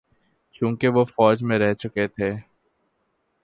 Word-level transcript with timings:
چونکہ 0.55 0.87
وہ 0.87 1.03
فوج 1.05 1.43
میں 1.43 1.59
رہ 1.59 1.73
چکے 1.73 2.07
تھے۔ 2.07 2.31